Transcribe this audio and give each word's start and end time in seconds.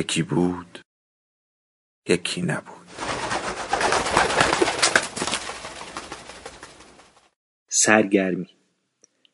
یکی 0.00 0.22
بود 0.22 0.78
یکی 2.08 2.42
نبود. 2.42 2.86
سرگرمی. 7.68 8.48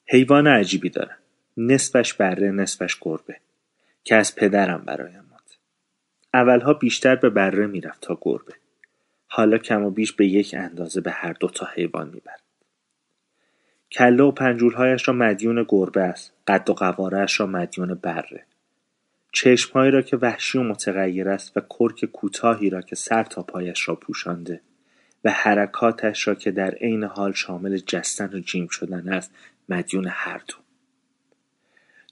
حیوان 0.06 0.46
عجیبی 0.46 0.90
دارم. 0.90 1.18
نصفش 1.56 2.14
بره 2.14 2.50
نصفش 2.50 2.96
گربه. 3.00 3.36
که 4.04 4.16
از 4.16 4.34
پدرم 4.34 4.84
برایم 4.84 5.24
ماند. 5.30 5.50
اولها 6.34 6.74
بیشتر 6.74 7.16
به 7.16 7.30
بره 7.30 7.66
می‌رفت 7.66 8.00
تا 8.00 8.18
گربه. 8.20 8.54
حالا 9.26 9.58
کم 9.58 9.84
و 9.84 9.90
بیش 9.90 10.12
به 10.12 10.26
یک 10.26 10.54
اندازه 10.58 11.00
به 11.00 11.10
هر 11.10 11.32
دو 11.32 11.48
تا 11.48 11.66
حیوان 11.74 12.08
می‌برد. 12.08 12.42
کله 13.92 14.22
و 14.22 14.30
پنجولهایش 14.30 15.08
را 15.08 15.14
مدیون 15.14 15.64
گربه 15.68 16.02
است. 16.02 16.32
قد 16.46 16.70
و 16.70 16.74
قوارهاش 16.74 17.40
را 17.40 17.46
مدیون 17.46 17.94
بره. 17.94 18.46
چشمهایی 19.38 19.90
را 19.90 20.02
که 20.02 20.16
وحشی 20.16 20.58
و 20.58 20.62
متغیر 20.62 21.28
است 21.28 21.56
و 21.56 21.60
کرک 21.60 22.04
کوتاهی 22.04 22.70
را 22.70 22.82
که 22.82 22.96
سر 22.96 23.24
تا 23.24 23.42
پایش 23.42 23.88
را 23.88 23.94
پوشانده 23.94 24.60
و 25.24 25.30
حرکاتش 25.30 26.28
را 26.28 26.34
که 26.34 26.50
در 26.50 26.70
عین 26.70 27.04
حال 27.04 27.32
شامل 27.32 27.76
جستن 27.76 28.30
و 28.34 28.38
جیم 28.38 28.68
شدن 28.68 29.08
است 29.08 29.34
مدیون 29.68 30.06
هر 30.10 30.42
دو. 30.48 30.54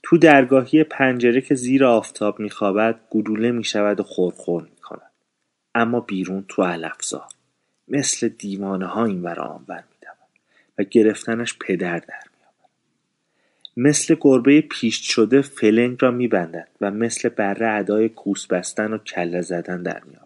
تو 0.03 0.17
درگاهی 0.17 0.83
پنجره 0.83 1.41
که 1.41 1.55
زیر 1.55 1.85
آفتاب 1.85 2.39
میخوابد 2.39 2.99
گلوله 3.09 3.51
می‌شود 3.51 3.99
و 3.99 4.03
خورخور 4.03 4.63
می‌کند. 4.63 5.11
اما 5.75 5.99
بیرون 5.99 6.45
تو 6.47 6.63
علفزار 6.63 7.29
مثل 7.87 8.27
دیوانه 8.27 8.85
ها 8.85 9.05
این 9.05 9.21
ور 9.21 9.39
آنور 9.39 9.83
میدود 9.91 10.17
و 10.77 10.83
گرفتنش 10.83 11.57
پدر 11.59 11.99
در 11.99 12.34
مثل 13.77 14.15
گربه 14.21 14.61
پیشت 14.61 15.03
شده 15.03 15.41
فلنگ 15.41 15.97
را 16.01 16.11
میبندد 16.11 16.67
و 16.81 16.91
مثل 16.91 17.29
بره 17.29 17.69
ادای 17.69 18.09
کوس 18.09 18.47
بستن 18.47 18.93
و 18.93 18.97
کله 18.97 19.41
زدن 19.41 19.83
در 19.83 20.03
میآورد. 20.03 20.25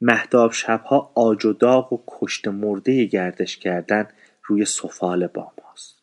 مهتاب 0.00 0.52
شبها 0.52 1.12
آج 1.14 1.44
و 1.44 1.52
داغ 1.52 1.92
و 1.92 2.02
کشت 2.06 2.48
مرده 2.48 3.04
گردش 3.04 3.56
کردن 3.56 4.08
روی 4.44 4.64
سفال 4.64 5.26
بام 5.26 5.52
هاست. 5.64 5.98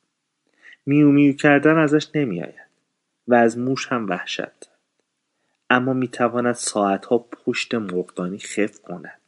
میو 0.86 1.12
میو 1.12 1.34
کردن 1.34 1.78
ازش 1.78 2.08
نمیآید 2.16 2.68
و 3.28 3.36
از 3.36 3.58
موش 3.58 3.88
هم 3.88 4.10
وحشت 4.10 4.70
اما 5.70 5.94
می‌تواند 5.94 6.56
ساعتها 6.56 7.18
پشت 7.18 7.76
مرغدانی 7.76 8.38
خف 8.38 8.82
کند 8.82 9.22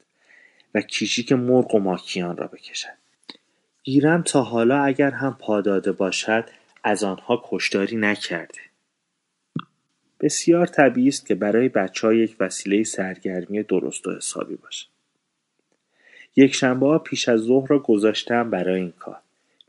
و 0.75 0.81
کیشیک 0.81 1.31
مرغ 1.31 1.75
و 1.75 1.79
ماکیان 1.79 2.38
را 2.38 2.47
بکشد. 2.47 2.89
گیرم 3.83 4.21
تا 4.21 4.41
حالا 4.41 4.83
اگر 4.83 5.11
هم 5.11 5.38
پاداده 5.39 5.91
باشد 5.91 6.45
از 6.83 7.03
آنها 7.03 7.43
کشداری 7.45 7.97
نکرده. 7.97 8.59
بسیار 10.19 10.66
طبیعی 10.66 11.07
است 11.07 11.25
که 11.25 11.35
برای 11.35 11.71
ها 12.03 12.13
یک 12.13 12.35
وسیله 12.39 12.83
سرگرمی 12.83 13.63
درست 13.63 14.07
و 14.07 14.16
حسابی 14.16 14.55
باشد 14.55 14.88
ها 16.63 16.99
پیش 16.99 17.29
از 17.29 17.39
ظهر 17.39 17.67
را 17.67 17.79
گذاشتم 17.79 18.49
برای 18.49 18.81
این 18.81 18.93
کار. 18.99 19.19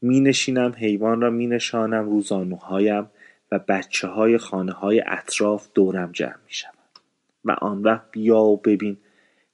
می 0.03 0.21
نشینم 0.21 0.75
حیوان 0.79 1.21
را 1.21 1.31
می 1.31 1.47
نشانم 1.47 2.11
رو 2.11 2.21
زانوهایم 2.21 3.11
و 3.53 3.59
بچه 3.59 4.09
های 4.09 4.39
خانه 4.39 4.73
های 4.73 5.03
اطراف 5.07 5.69
دورم 5.75 6.13
جمع 6.13 6.37
می 6.47 6.53
شود 6.53 6.75
و 7.45 7.57
آن 7.61 7.83
وقت 7.83 8.11
بیا 8.11 8.39
و 8.39 8.57
ببین 8.57 8.97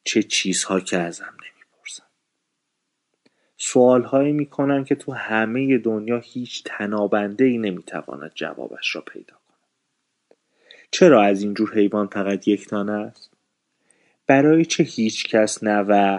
چه 0.04 0.22
چیزها 0.22 0.80
که 0.80 0.98
ازم 0.98 1.34
سوالهایی 3.62 4.32
می‌کنن 4.32 4.84
که 4.84 4.94
تو 4.94 5.12
همه 5.12 5.78
دنیا 5.78 6.18
هیچ 6.18 6.62
تنابنده 6.64 7.44
ای 7.44 7.58
نمی‌تواند 7.58 8.32
جوابش 8.34 8.96
را 8.96 9.00
پیدا 9.00 9.34
کند. 9.34 9.58
چرا 10.90 11.22
از 11.22 11.42
اینجور 11.42 11.74
حیوان 11.74 12.06
فقط 12.06 12.48
یک 12.48 12.68
تانه 12.68 12.92
است؟ 12.92 13.32
برای 14.26 14.64
چه 14.64 14.84
هیچ 14.84 15.28
کس 15.28 15.64
نه 15.64 15.80
و 15.88 16.18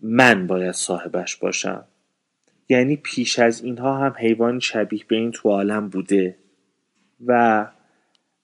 من 0.00 0.46
باید 0.46 0.72
صاحبش 0.72 1.36
باشم؟ 1.36 1.84
یعنی 2.68 2.96
پیش 2.96 3.38
از 3.38 3.62
اینها 3.62 3.98
هم 3.98 4.14
حیوان 4.18 4.60
شبیه 4.60 5.04
به 5.08 5.16
این 5.16 5.30
تو 5.30 5.48
عالم 5.48 5.88
بوده؟ 5.88 6.38
و 7.26 7.66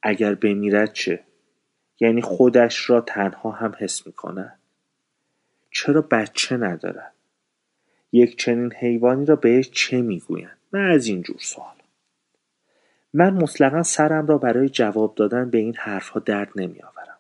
اگر 0.02 0.34
بمیرد 0.34 0.92
چه؟ 0.92 1.24
یعنی 2.00 2.20
خودش 2.20 2.90
را 2.90 3.00
تنها 3.00 3.50
هم 3.50 3.74
حس 3.78 4.06
می‌کند؟ 4.06 4.58
چرا 5.70 6.02
بچه 6.02 6.56
ندارد؟ 6.56 7.17
یک 8.12 8.38
چنین 8.38 8.72
حیوانی 8.72 9.26
را 9.26 9.36
بهش 9.36 9.70
چه 9.70 10.02
می‌گویند؟ 10.02 10.58
و 10.72 10.76
از 10.76 11.06
این 11.06 11.22
جور 11.22 11.36
سوال. 11.40 11.74
من 13.12 13.30
مطلقا 13.30 13.82
سرم 13.82 14.26
را 14.26 14.38
برای 14.38 14.68
جواب 14.68 15.14
دادن 15.14 15.50
به 15.50 15.58
این 15.58 15.74
حرفها 15.76 16.20
درد 16.20 16.50
نمیآورم. 16.56 17.18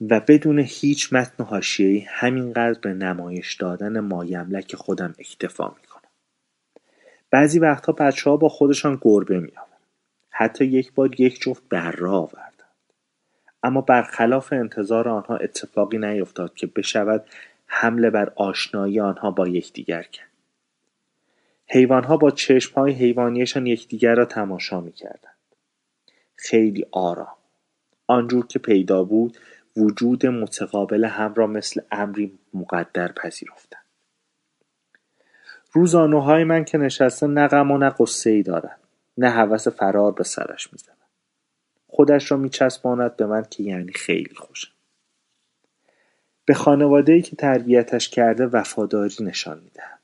و 0.00 0.20
بدون 0.20 0.58
هیچ 0.58 1.12
متن 1.12 1.44
حاشیهای 1.44 1.98
همینقدر 2.08 2.80
به 2.80 2.94
نمایش 2.94 3.54
دادن 3.54 4.00
مایملک 4.00 4.76
خودم 4.76 5.14
اکتفا 5.18 5.68
می‌کنم. 5.68 6.10
بعضی 7.30 7.58
وقتها 7.58 7.92
بچه 7.92 8.30
ها 8.30 8.36
با 8.36 8.48
خودشان 8.48 8.98
گربه 9.02 9.40
میآورند. 9.40 9.68
حتی 10.30 10.64
یک 10.64 10.92
بار 10.92 11.20
یک 11.20 11.40
جفت 11.40 11.62
بره 11.68 12.08
آوردند. 12.08 12.62
اما 13.62 13.80
برخلاف 13.80 14.52
انتظار 14.52 15.08
آنها 15.08 15.36
اتفاقی 15.36 15.98
نیفتاد 15.98 16.54
که 16.54 16.66
بشود 16.66 17.24
حمله 17.68 18.10
بر 18.10 18.32
آشنایی 18.36 19.00
آنها 19.00 19.30
با 19.30 19.48
یکدیگر 19.48 20.02
کرد. 20.02 20.28
حیوانها 21.66 22.16
با 22.16 22.30
چشمهای 22.30 22.92
حیوانیشان 22.92 23.66
یکدیگر 23.66 24.14
را 24.14 24.24
تماشا 24.24 24.80
می‌کردند. 24.80 25.36
خیلی 26.36 26.86
آرام. 26.90 27.34
آنجور 28.06 28.46
که 28.46 28.58
پیدا 28.58 29.04
بود 29.04 29.38
وجود 29.76 30.26
متقابل 30.26 31.04
هم 31.04 31.34
را 31.34 31.46
مثل 31.46 31.80
امری 31.92 32.38
مقدر 32.54 33.12
پذیرفتند. 33.12 33.84
روزانوهای 35.72 36.44
من 36.44 36.64
که 36.64 36.78
نشسته 36.78 37.26
نه 37.26 37.48
غم 37.48 37.70
و 37.70 37.78
نه 37.78 37.94
قصه 37.98 38.30
ای 38.30 38.42
دارد 38.42 38.80
نه 39.18 39.30
هوس 39.30 39.68
فرار 39.68 40.12
به 40.12 40.24
سرش 40.24 40.72
می‌زند 40.72 40.96
خودش 41.88 42.30
را 42.30 42.36
میچسباند 42.36 43.16
به 43.16 43.26
من 43.26 43.44
که 43.50 43.62
یعنی 43.62 43.92
خیلی 43.92 44.34
خوشم. 44.34 44.70
به 46.48 47.12
ای 47.12 47.22
که 47.22 47.36
تربیتش 47.36 48.08
کرده 48.08 48.46
وفاداری 48.46 49.14
نشان 49.20 49.60
می‌دهد. 49.64 50.00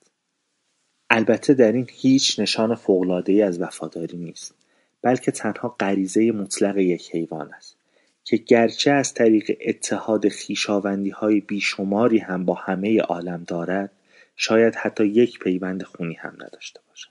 البته 1.11 1.55
در 1.55 1.73
این 1.73 1.89
هیچ 1.93 2.41
نشان 2.41 2.79
ای 3.27 3.43
از 3.43 3.61
وفاداری 3.61 4.17
نیست 4.17 4.55
بلکه 5.03 5.31
تنها 5.31 5.69
غریزه 5.69 6.33
مطلق 6.33 6.79
یک 6.79 7.11
حیوان 7.15 7.53
است 7.53 7.77
که 8.25 8.37
گرچه 8.37 8.91
از 8.91 9.15
طریق 9.15 9.59
اتحاد 9.61 10.27
های 11.15 11.41
بیشماری 11.41 12.19
هم 12.19 12.45
با 12.45 12.55
همه 12.55 13.01
عالم 13.01 13.45
دارد 13.45 13.91
شاید 14.37 14.75
حتی 14.75 15.07
یک 15.07 15.39
پیوند 15.39 15.83
خونی 15.83 16.15
هم 16.15 16.35
نداشته 16.35 16.81
باشد. 16.89 17.11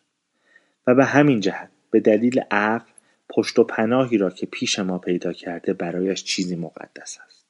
و 0.88 0.96
به 0.96 1.06
همین 1.06 1.40
جهت 1.40 1.70
به 1.92 2.00
دلیل 2.00 2.40
عقل 2.52 2.90
پشت 3.30 3.60
و 3.60 3.64
پناهی 3.64 4.18
را 4.18 4.30
که 4.30 4.46
پیش 4.46 4.80
ما 4.80 4.98
پیدا 4.98 5.34
کرده 5.34 5.74
برایش 5.74 6.24
چیزی 6.24 6.56
مقدس 6.56 7.18
است. 7.26 7.43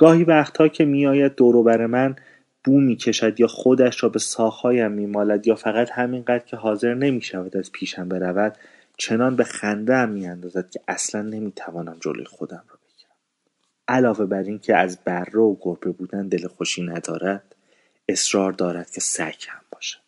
گاهی 0.00 0.24
وقتها 0.24 0.68
که 0.68 0.84
میآید 0.84 1.34
دوروبر 1.34 1.86
من 1.86 2.16
بو 2.64 2.80
می‌کشد 2.80 3.40
یا 3.40 3.46
خودش 3.46 4.02
را 4.02 4.08
به 4.08 4.18
ساقهایم 4.18 4.92
میمالد 4.92 5.46
یا 5.46 5.54
فقط 5.54 5.90
همینقدر 5.90 6.44
که 6.44 6.56
حاضر 6.56 6.94
نمی‌شود 6.94 7.56
از 7.56 7.72
پیشم 7.72 8.08
برود 8.08 8.58
چنان 8.96 9.36
به 9.36 9.44
خنده 9.44 10.06
می 10.06 10.20
میاندازد 10.20 10.70
که 10.70 10.80
اصلا 10.88 11.22
نمی‌توانم 11.22 11.96
جلوی 12.00 12.24
خودم 12.24 12.64
را 12.68 12.78
بگیرم. 12.84 13.16
علاوه 13.88 14.26
بر 14.26 14.42
این 14.42 14.58
که 14.58 14.76
از 14.76 14.98
بره 15.04 15.40
و 15.40 15.56
گربه 15.60 15.90
بودن 15.90 16.28
دل 16.28 16.46
خوشی 16.46 16.82
ندارد 16.82 17.56
اصرار 18.08 18.52
دارد 18.52 18.90
که 18.90 19.00
سگ 19.00 19.44
هم 19.48 19.62
باشد. 19.72 20.00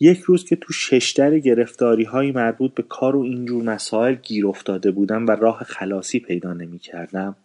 یک 0.00 0.20
روز 0.20 0.44
که 0.44 0.56
تو 0.56 0.72
ششتر 0.72 1.38
گرفتاری 1.38 2.04
های 2.04 2.32
مربوط 2.32 2.74
به 2.74 2.82
کار 2.82 3.16
و 3.16 3.20
اینجور 3.20 3.64
مسائل 3.64 4.14
گیر 4.14 4.46
افتاده 4.46 4.90
بودم 4.90 5.26
و 5.26 5.30
راه 5.30 5.64
خلاصی 5.64 6.20
پیدا 6.20 6.52
نمی 6.52 6.78
کردم 6.78 7.36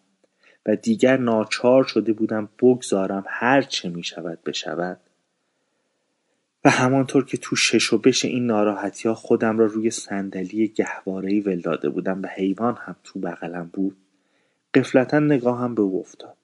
و 0.65 0.75
دیگر 0.75 1.17
ناچار 1.17 1.83
شده 1.83 2.13
بودم 2.13 2.49
بگذارم 2.59 3.23
هر 3.27 3.61
چه 3.61 3.89
می 3.89 4.03
شود 4.03 4.43
بشود. 4.43 4.99
و 6.65 6.69
همانطور 6.69 7.25
که 7.25 7.37
تو 7.37 7.55
شش 7.55 7.93
و 7.93 7.97
بش 7.97 8.25
این 8.25 8.45
ناراحتی 8.45 9.07
ها 9.07 9.15
خودم 9.15 9.59
را 9.59 9.65
روی 9.65 9.89
صندلی 9.91 10.67
گهواره‌ای 10.67 11.39
ول 11.39 11.59
داده 11.61 11.89
بودم 11.89 12.21
و 12.21 12.27
حیوان 12.27 12.77
هم 12.81 12.95
تو 13.03 13.19
بغلم 13.19 13.69
بود 13.73 13.97
قفلتا 14.73 15.19
نگاهم 15.19 15.75
به 15.75 15.81
او 15.81 15.99
افتاد 15.99 16.37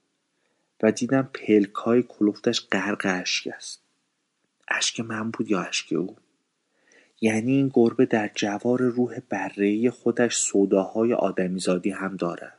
و 0.83 0.91
دیدم 0.91 1.29
پلکای 1.33 2.03
کلوفتش 2.03 2.67
غرق 2.71 3.01
اشک 3.05 3.47
است. 3.55 3.81
اشک 4.67 4.99
من 4.99 5.31
بود 5.31 5.51
یا 5.51 5.61
اشک 5.61 5.93
او؟ 5.93 6.15
یعنی 7.21 7.51
این 7.51 7.71
گربه 7.73 8.05
در 8.05 8.31
جوار 8.35 8.81
روح 8.81 9.19
برهی 9.29 9.89
خودش 9.89 10.35
سوداهای 10.35 11.13
آدمیزادی 11.13 11.89
هم 11.89 12.15
دارد. 12.15 12.56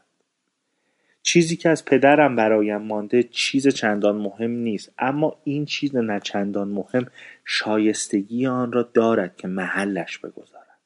چیزی 1.28 1.56
که 1.56 1.68
از 1.68 1.84
پدرم 1.84 2.36
برایم 2.36 2.82
مانده 2.82 3.22
چیز 3.22 3.68
چندان 3.68 4.16
مهم 4.16 4.50
نیست. 4.50 4.92
اما 4.98 5.36
این 5.44 5.64
چیز 5.64 5.96
نه 5.96 6.20
چندان 6.20 6.68
مهم 6.68 7.06
شایستگی 7.44 8.46
آن 8.46 8.72
را 8.72 8.82
دارد 8.82 9.36
که 9.36 9.48
محلش 9.48 10.18
بگذارد 10.18 10.78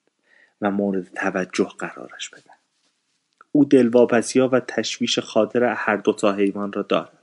و 0.61 0.71
مورد 0.71 1.11
توجه 1.15 1.69
قرارش 1.79 2.29
بدهد. 2.29 2.59
او 3.53 3.69
ها 4.37 4.49
و 4.53 4.61
تشویش 4.61 5.19
خاطر 5.19 5.65
هر 5.65 5.97
دو 5.97 6.13
تا 6.13 6.33
حیوان 6.33 6.73
را 6.73 6.83
دارد. 6.83 7.19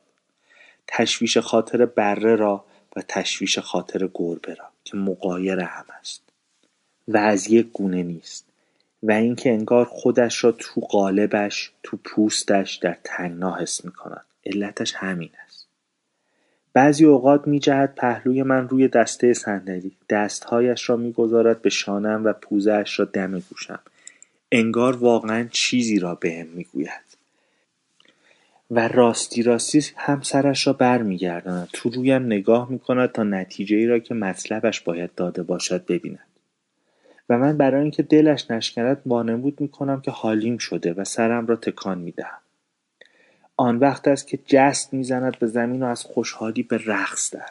تشویش 0.87 1.37
خاطر 1.37 1.85
بره 1.85 2.35
را 2.35 2.65
و 2.95 3.01
تشویش 3.07 3.59
خاطر 3.59 4.09
گربه 4.13 4.53
را 4.53 4.65
که 4.83 4.97
مقایر 4.97 5.59
هم 5.59 5.85
است. 5.99 6.21
و 7.07 7.17
از 7.17 7.47
یک 7.47 7.67
گونه 7.71 8.03
نیست. 8.03 8.48
و 9.03 9.11
اینکه 9.11 9.49
انگار 9.49 9.85
خودش 9.85 10.43
را 10.43 10.51
تو 10.51 10.81
قالبش 10.81 11.71
تو 11.83 11.97
پوستش 12.03 12.75
در 12.75 12.97
تنگنا 13.03 13.55
حس 13.55 13.81
کند 13.81 14.25
علتش 14.45 14.93
همین 14.95 15.29
است. 15.45 15.67
بعضی 16.73 17.05
اوقات 17.05 17.47
میجهد 17.47 17.95
پهلوی 17.95 18.43
من 18.43 18.69
روی 18.69 18.87
دسته 18.87 19.33
صندلی. 19.33 19.91
دستهایش 20.09 20.89
را 20.89 20.95
می‌گذارد 20.95 21.61
به 21.61 21.69
شانم 21.69 22.25
و 22.25 22.33
پوزهاش 22.33 22.99
را 22.99 23.05
دم 23.05 23.39
گوشم. 23.39 23.79
انگار 24.51 24.97
واقعا 24.97 25.47
چیزی 25.51 25.99
را 25.99 26.15
بهم 26.15 26.47
می‌گوید. 26.47 27.09
و 28.71 28.87
راستی 28.87 29.43
راستی 29.43 29.85
هم 29.95 30.21
سرش 30.21 30.67
را 30.67 30.73
برمیگرداند. 30.73 31.69
تو 31.73 31.89
رویم 31.89 32.25
نگاه 32.25 32.71
می‌کند 32.71 33.11
تا 33.11 33.23
نتیجه 33.23 33.77
ای 33.77 33.85
را 33.85 33.99
که 33.99 34.13
مطلبش 34.13 34.81
باید 34.81 35.15
داده 35.15 35.43
باشد 35.43 35.85
ببیند. 35.85 36.28
و 37.29 37.37
من 37.37 37.57
برای 37.57 37.81
اینکه 37.81 38.03
دلش 38.03 38.51
نشکند 38.51 39.01
وانمود 39.05 39.61
می‌کنم 39.61 40.01
که 40.01 40.11
حالیم 40.11 40.57
شده 40.57 40.93
و 40.93 41.03
سرم 41.03 41.47
را 41.47 41.55
تکان 41.55 41.97
می‌دهم. 41.97 42.39
آن 43.57 43.77
وقت 43.77 44.07
است 44.07 44.27
که 44.27 44.39
جست 44.45 44.93
می‌زند 44.93 45.39
به 45.39 45.47
زمین 45.47 45.83
و 45.83 45.85
از 45.85 46.03
خوشحالی 46.03 46.63
به 46.63 46.79
رقص 46.85 47.33
در 47.33 47.49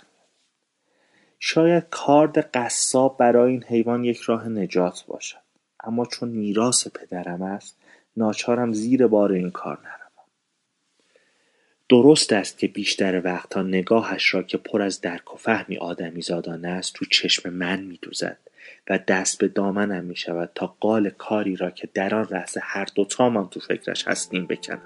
شاید 1.41 1.85
کارد 1.91 2.39
قصاب 2.39 3.17
برای 3.19 3.51
این 3.51 3.65
حیوان 3.65 4.05
یک 4.05 4.21
راه 4.21 4.49
نجات 4.49 5.05
باشد 5.07 5.39
اما 5.85 6.07
چون 6.07 6.29
میراث 6.29 6.89
پدرم 6.89 7.43
است 7.43 7.77
ناچارم 8.17 8.73
زیر 8.73 9.07
بار 9.07 9.33
این 9.33 9.51
کار 9.51 9.79
نروم. 9.79 10.09
درست 11.89 12.33
است 12.33 12.59
که 12.59 12.69
بیشتر 12.69 13.23
وقتها 13.25 13.63
نگاهش 13.63 14.35
را 14.35 14.43
که 14.43 14.59
پر 14.59 14.83
از 14.83 15.01
درک 15.01 15.35
و 15.35 15.37
فهمی 15.37 15.77
آدمیزادانه 15.77 16.69
است 16.69 16.95
تو 16.95 17.05
چشم 17.05 17.51
من 17.51 17.81
میدوزد. 17.81 18.39
و 18.91 18.99
دست 18.99 19.39
به 19.39 19.49
دامنم 19.49 20.05
می 20.05 20.17
شود 20.17 20.51
تا 20.55 20.75
قال 20.81 21.11
کاری 21.11 21.57
را 21.57 21.71
که 21.71 21.89
در 21.95 22.15
آن 22.15 22.29
لحظه 22.31 22.61
هر 22.63 22.87
دوتامان 22.95 23.49
تو 23.49 23.61
فکرش 23.61 24.09
هستیم 24.09 24.47
بکنم. 24.47 24.81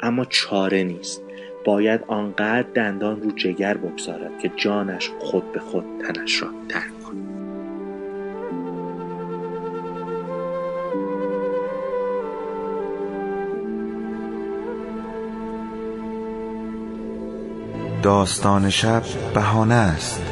اما 0.00 0.24
چاره 0.24 0.82
نیست. 0.82 1.22
باید 1.64 2.04
آنقدر 2.08 2.68
دندان 2.74 3.22
رو 3.22 3.30
جگر 3.30 3.76
بگذارد 3.76 4.38
که 4.38 4.50
جانش 4.56 5.10
خود 5.18 5.52
به 5.52 5.60
خود 5.60 5.84
تنش 6.06 6.42
را 6.42 6.48
ترک 6.68 7.02
کند. 7.02 7.32
داستان 18.02 18.70
شب 18.70 19.02
بهانه 19.34 19.74
است. 19.74 20.31